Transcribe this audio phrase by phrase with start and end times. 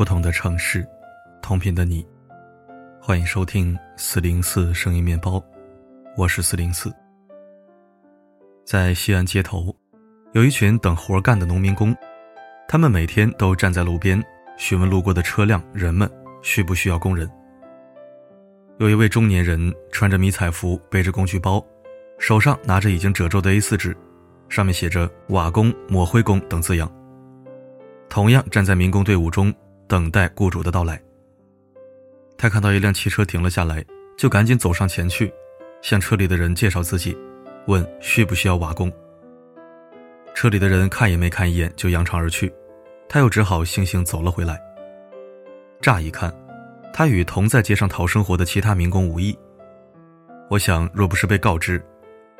[0.00, 0.82] 不同的城市，
[1.42, 2.02] 同频的你，
[3.02, 5.44] 欢迎收听四零四声音面包，
[6.16, 6.90] 我是四零四。
[8.64, 9.76] 在西安街头，
[10.32, 11.94] 有一群等活干的农民工，
[12.66, 14.18] 他们每天都站在路边
[14.56, 17.30] 询问路过的车辆、人们需不需要工人。
[18.78, 21.62] 有一位中年人穿着迷彩服，背着工具包，
[22.18, 23.94] 手上拿着已经褶皱的 A4 纸，
[24.48, 26.90] 上面写着“瓦工、抹灰工”等字样。
[28.08, 29.54] 同样站在民工队伍中
[29.90, 31.02] 等待雇主的到来。
[32.38, 33.84] 他看到一辆汽车停了下来，
[34.16, 35.32] 就赶紧走上前去，
[35.82, 37.18] 向车里的人介绍自己，
[37.66, 38.90] 问需不需要瓦工。
[40.32, 42.52] 车里的人看也没看一眼就扬长而去，
[43.08, 44.62] 他又只好悻悻走了回来。
[45.80, 46.32] 乍一看，
[46.92, 49.36] 他与同在街上讨生活的其他民工无异。
[50.48, 51.84] 我想，若不是被告知，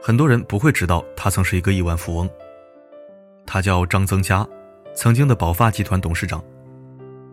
[0.00, 2.30] 很多人不会知道他曾是一个亿万富翁。
[3.44, 4.46] 他叫张增佳。
[4.92, 6.44] 曾经的宝发集团董事长，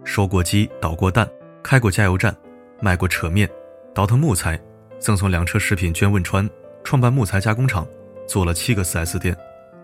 [0.07, 1.29] 收过鸡，捣过蛋，
[1.61, 2.33] 开过加油站，
[2.79, 3.47] 卖过扯面，
[3.93, 4.57] 倒腾木材，
[4.97, 6.49] 赠送两车食品捐汶川，
[6.81, 7.85] 创办木材加工厂，
[8.25, 9.35] 做了七个 4S 店，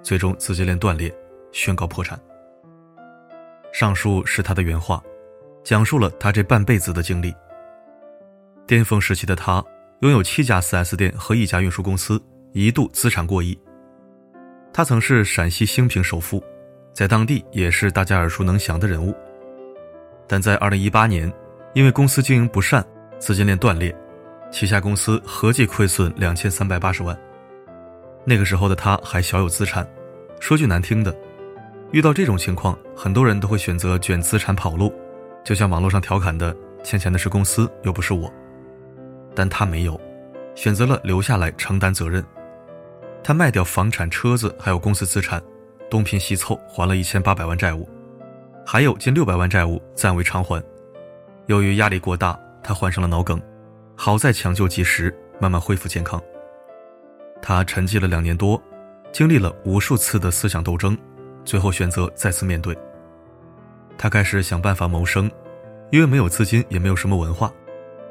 [0.02, 1.14] 最终资金链断裂，
[1.52, 2.18] 宣告破产。
[3.74, 5.04] 上述是他的原话，
[5.62, 7.36] 讲述了他这半辈子的经历。
[8.66, 9.62] 巅峰时期的他，
[10.00, 12.20] 拥有七家 4S 店和一家运输公司，
[12.54, 13.60] 一度资产过亿。
[14.72, 16.42] 他曾是陕西兴平首富。
[16.94, 19.16] 在当地也是大家耳熟能详的人物，
[20.28, 21.32] 但在二零一八年，
[21.74, 22.86] 因为公司经营不善，
[23.20, 23.96] 资金链断裂，
[24.52, 27.18] 旗下公司合计亏损两千三百八十万。
[28.26, 29.88] 那个时候的他还小有资产，
[30.40, 31.16] 说句难听的，
[31.92, 34.94] 遇到这种情况，很多人都会选择卷资产跑路，
[35.44, 38.32] 就像网络上调侃的“欠钱的是公司，又不是我”，
[39.36, 40.00] 但他没有，
[40.56, 42.24] 选择了留下来承担责任。
[43.24, 45.42] 他卖掉房产、车子，还有公司资产。
[45.89, 47.88] 东拼西凑还了一千八百万债务，
[48.66, 50.64] 还有近六百万债务暂未偿还。
[51.48, 53.42] 由于压力过大，他患上了脑梗，
[53.96, 56.22] 好在抢救及时，慢慢恢复健康。
[57.42, 58.62] 他沉寂了两年多，
[59.12, 60.98] 经历了无数次的思想斗争，
[61.44, 62.78] 最后选择再次面对。
[63.98, 65.30] 他开始想办法谋生，
[65.92, 67.52] 因为没有资金，也没有什么文化，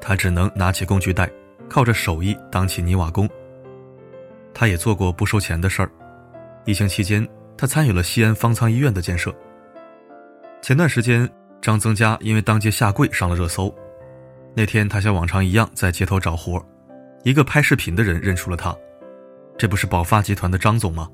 [0.01, 1.31] 他只能拿起工具袋，
[1.69, 3.29] 靠着手艺当起泥瓦工。
[4.53, 5.91] 他也做过不收钱的事儿，
[6.67, 7.27] 疫情期间。
[7.57, 9.33] 他参与了西安方舱医院的建设。
[10.63, 11.29] 前段时间，
[11.61, 13.75] 张增加因为当街下跪上了热搜。
[14.55, 16.65] 那天，他像往常一样在街头找活，
[17.25, 18.73] 一个拍视频的人认出了他，
[19.59, 21.11] 这不是宝发集团的张总吗？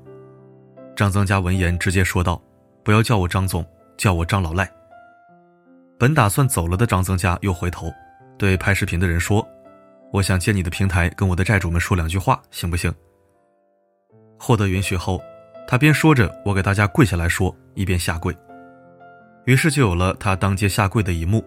[0.95, 2.39] 张增加闻言直接说道
[2.85, 3.65] ：“不要叫我张总，
[3.97, 4.71] 叫我张老赖。”
[5.97, 7.91] 本打算走了的张增加又回头，
[8.37, 9.45] 对拍视频的人说
[10.13, 12.93] ：“我想借你的平台跟我的债主们说两句话，行不行？”
[14.37, 15.19] 获得允许后。
[15.67, 18.35] 他边说着“我给大家跪下来说”，一边下跪，
[19.49, 21.43] 于是就有了他当街下跪的一幕。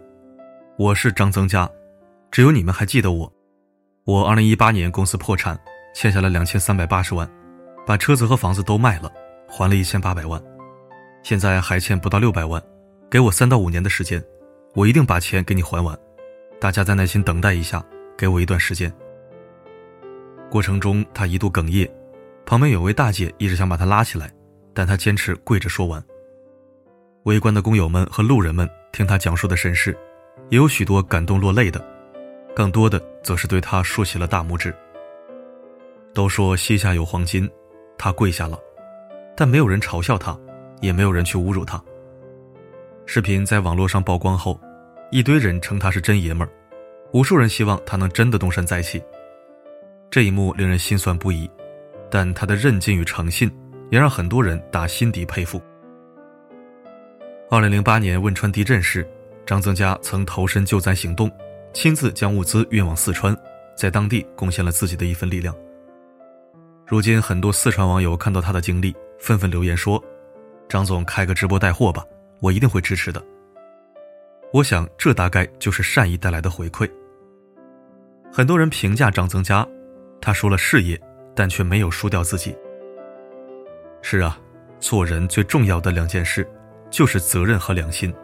[0.77, 1.71] 我是张增加，
[2.33, 3.33] 只有你们还记得我。
[4.03, 5.57] 我二零一八年公司破产，
[5.95, 7.31] 欠下了两千三百八十万，
[7.87, 9.09] 把车子和房子都卖了，
[9.49, 10.43] 还了一千八百万，
[11.23, 12.61] 现在还欠不到六百万，
[13.09, 14.21] 给我三到五年的时间，
[14.75, 15.97] 我一定把钱给你还完。
[16.61, 17.81] 大家再耐心等待一下，
[18.19, 18.93] 给我一段时间。
[20.51, 21.89] 过程中，他一度哽咽。
[22.45, 24.29] 旁边有位大姐一直想把他拉起来，
[24.75, 26.03] 但他坚持跪着说完。
[27.25, 29.97] 围观的工友们和路人们听他讲述的身世，
[30.49, 31.85] 也有许多感动落泪的，
[32.55, 34.75] 更多的则是对他竖起了大拇指。
[36.13, 37.49] 都说膝下有黄金，
[37.97, 38.59] 他跪下了，
[39.37, 40.37] 但没有人嘲笑他，
[40.81, 41.81] 也没有人去侮辱他。
[43.07, 44.61] 视频在网络上曝光后，
[45.13, 46.51] 一堆人称他是真爷们儿，
[47.13, 49.01] 无数人希望他能真的东山再起。
[50.11, 51.49] 这一幕令人心酸不已。
[52.11, 53.51] 但他的韧劲与诚信，
[53.91, 55.63] 也让很多人打心底佩服。
[57.53, 59.07] 二零零八年汶川地震时，
[59.45, 61.31] 张增佳曾投身救灾行动，
[61.75, 63.37] 亲自将物资运往四川，
[63.77, 65.55] 在当地贡献了自己的一份力量。
[66.87, 70.03] 如今，很多四川网友看到他的经历，纷纷留言说
[70.67, 72.03] ：“张总开个直播带货吧，
[72.41, 73.23] 我一定会支持的。”
[74.51, 76.91] 我想，这大概就是善意带来的回馈。
[78.33, 79.69] 很多人评价张增佳，
[80.23, 80.99] 他说了事业。
[81.35, 82.57] 但却没有输掉自己。
[84.01, 84.39] 是啊，
[84.81, 86.47] 做人最重要的两件事，
[86.93, 88.15] 就是责任和良心。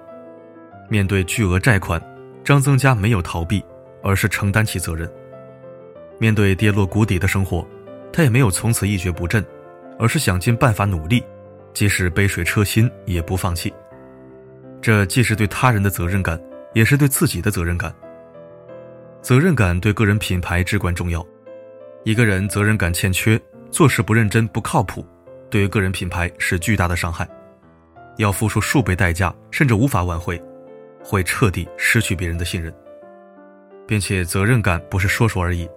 [0.88, 2.00] 面对巨额债款，
[2.44, 3.64] 张增佳没有逃避，
[4.02, 5.10] 而是承担起责任。
[6.18, 7.66] 面对跌落谷底的生活，
[8.12, 9.44] 他也没有从此一蹶不振，
[9.98, 11.24] 而是想尽办法努力，
[11.72, 13.72] 即使杯水车薪也不放弃。
[14.80, 16.40] 这既是对他人的责任感，
[16.74, 17.92] 也是对自己的责任感。
[19.22, 21.26] 责任感对个人品牌至关重要。
[22.04, 23.40] 一个人责任感欠缺，
[23.70, 25.04] 做事不认真、不靠谱，
[25.50, 27.28] 对于个人品牌是巨大的伤害，
[28.18, 30.40] 要付出数倍代价，甚至无法挽回，
[31.02, 32.72] 会彻底失去别人的信任，
[33.86, 35.68] 并且责任感不是说说而已，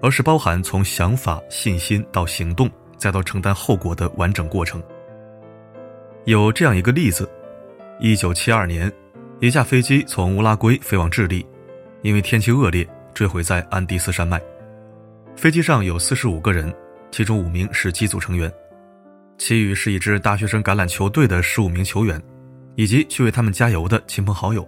[0.00, 4.82] 而是包含从想法、信心到行动，再到承担后果的完整过程。
[6.24, 7.28] 有这样一个例子：，
[7.98, 8.92] 一九七二年，
[9.40, 11.46] 一架飞机从乌拉圭飞往智利，
[12.02, 14.40] 因为天气恶劣，坠毁在安第斯山脉。
[15.34, 16.74] 飞机上有四十五个人，
[17.10, 18.52] 其中五名是机组成员，
[19.38, 22.22] 其余是一支大学生橄榄球队的十五名球员。
[22.76, 24.66] 以及去为他们加油的亲朋好友。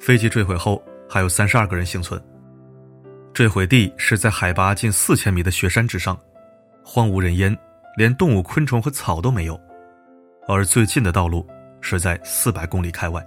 [0.00, 2.20] 飞机坠毁后，还有三十二个人幸存。
[3.32, 6.18] 坠毁地是在海拔近四千米的雪山之上，
[6.84, 7.56] 荒无人烟，
[7.96, 9.56] 连动物、昆虫和草都没有。
[10.48, 11.46] 而最近的道路
[11.80, 13.24] 是在四百公里开外。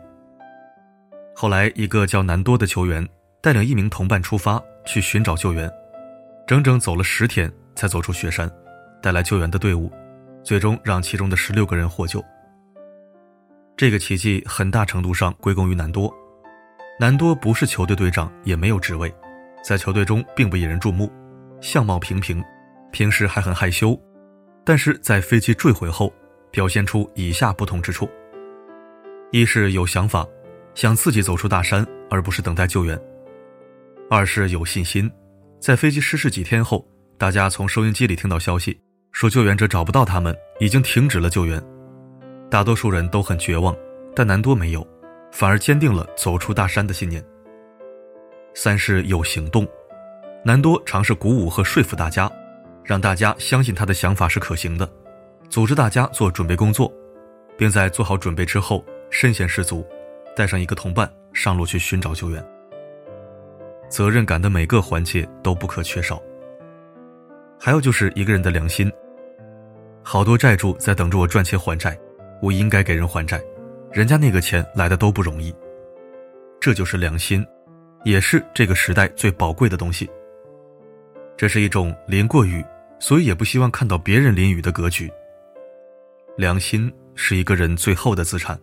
[1.33, 3.07] 后来，一个叫南多的球员
[3.41, 5.71] 带领一名同伴出发去寻找救援，
[6.45, 8.51] 整整走了十天才走出雪山，
[9.01, 9.89] 带来救援的队伍，
[10.49, 12.25] 最终让其中的十六个人获救。
[13.77, 16.11] 这个奇迹很大程度上归功于南多。
[16.99, 19.13] 南多不是球队队长，也没有职位，
[19.63, 21.07] 在球队中并不引人注目，
[21.61, 22.43] 相貌平平，
[22.91, 23.95] 平时还很害羞。
[24.65, 26.11] 但是在飞机坠毁后，
[26.49, 28.09] 表现出以下不同之处：
[29.31, 30.25] 一是有想法，
[30.73, 32.97] 想自己走出大山，而不是等待救援；
[34.09, 35.11] 二是有信心，
[35.61, 36.83] 在飞机失事几天后，
[37.19, 38.81] 大家从收音机里听到消息，
[39.19, 41.61] 说救援者找不到他们，已经停止了救援。
[42.49, 43.75] 大多数人都很绝望，
[44.15, 44.87] 但南多没有，
[45.29, 47.21] 反而坚定了走出大山的信念。
[48.53, 49.67] 三是有行动，
[50.41, 52.31] 南多尝试鼓舞和说服大家，
[52.81, 54.89] 让大家相信他的想法是可行的，
[55.49, 56.89] 组织大家做准备工作，
[57.57, 59.85] 并在做好准备之后身先士卒，
[60.33, 62.41] 带上一个同伴上路去寻找救援。
[63.89, 66.21] 责任感的每个环节都不可缺少。
[67.61, 68.89] 还有就是一个人的良心，
[70.03, 71.97] 好多债主在等着我赚钱还债。
[72.41, 73.37] 我应该给人还债，
[73.91, 75.53] 人家那个钱来的都不容易。
[76.57, 77.45] 这就是良心，
[78.05, 80.09] 也是这个时代最宝贵的东西。
[81.35, 82.63] 这是一种淋过雨，
[82.97, 85.11] 所以也不希望看到别人淋雨的格局。
[86.37, 88.57] 良心是一个人最后的资产，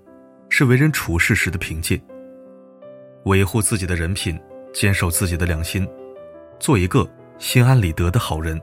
[0.49, 2.01] 是为人处事时的凭借。
[3.25, 4.41] 维护自己的人品，
[4.73, 5.87] 坚守自己的良心，
[6.59, 7.07] 做一个
[7.37, 8.59] 心安理得的好人，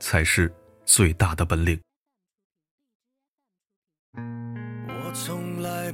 [0.00, 0.52] 才是
[0.84, 1.78] 最大的本领。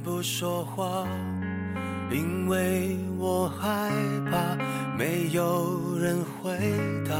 [0.05, 1.07] 不说话，
[2.11, 3.89] 因为我害
[4.29, 4.55] 怕
[4.95, 6.55] 没有人回
[7.09, 7.15] 答。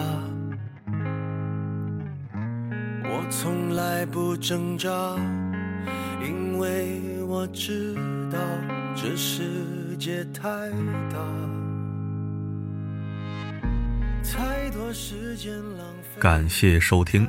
[3.03, 5.17] 我从来不挣扎，
[6.23, 7.95] 因为我知
[8.31, 8.37] 道
[8.95, 10.69] 这世界太
[11.09, 11.17] 大。
[14.31, 16.21] 太多时间浪费。
[16.21, 17.27] 感谢收听。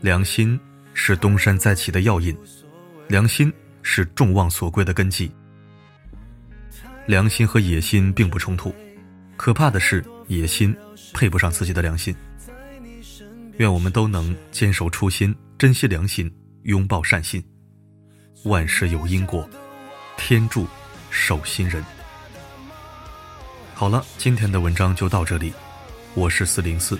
[0.00, 0.58] 良心
[0.94, 2.36] 是东山再起的要引。
[3.08, 3.52] 良心
[3.88, 5.30] 是众望所归的根基。
[7.06, 8.74] 良心和野心并不冲突，
[9.36, 10.76] 可怕的是野心
[11.14, 12.12] 配不上自己的良心。
[13.58, 16.28] 愿我们都能坚守初心，珍惜良心，
[16.64, 17.40] 拥抱善心。
[18.44, 19.48] 万事有因果，
[20.16, 20.66] 天助
[21.08, 21.82] 守心人。
[23.72, 25.52] 好了，今天的文章就到这里。
[26.14, 26.98] 我是四零四，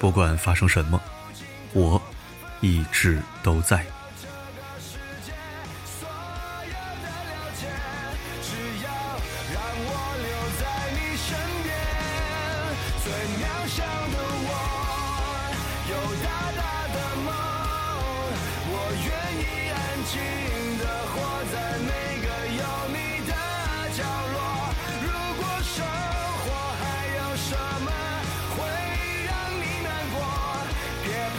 [0.00, 1.00] 不管发生什么，
[1.72, 2.02] 我
[2.60, 3.86] 一直都在。
[13.06, 14.50] 最渺小的我
[15.90, 15.94] 有
[16.24, 16.26] 大
[16.58, 16.60] 大
[16.92, 17.28] 的梦
[18.66, 18.74] 我
[19.06, 19.08] 愿
[19.38, 19.78] 意安
[20.10, 20.14] 静
[20.80, 20.82] 的
[21.12, 21.14] 活
[21.52, 21.54] 在
[21.86, 21.88] 每
[22.26, 23.30] 个有你的
[23.94, 24.02] 角
[24.34, 24.36] 落。
[25.06, 25.06] 如
[25.38, 25.76] 果生
[26.42, 26.44] 活
[26.82, 26.82] 还
[27.14, 27.54] 有什
[27.86, 27.88] 么？
[28.56, 28.58] 会
[29.22, 30.18] 让你难过
[31.04, 31.06] 别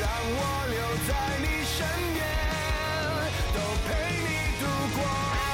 [0.00, 0.02] 让
[0.34, 0.36] 我
[0.66, 0.76] 留
[1.06, 1.78] 在你身
[2.12, 2.18] 边
[3.54, 3.88] 都陪
[4.18, 4.26] 你
[4.58, 4.62] 度
[4.98, 5.47] 过。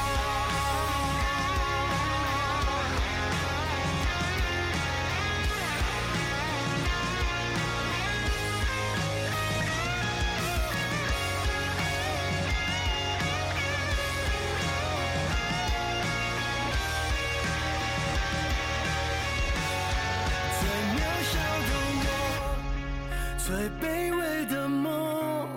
[23.80, 25.48] 卑微的梦，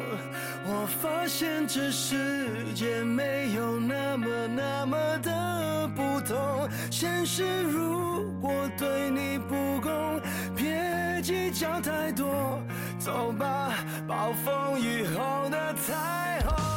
[0.66, 6.70] 我发现这世界没有那么那么的不同。
[6.92, 10.22] 现实如果对你不公，
[10.56, 12.62] 别计较太多，
[13.00, 13.74] 走吧，
[14.08, 16.77] 暴风雨后的彩虹。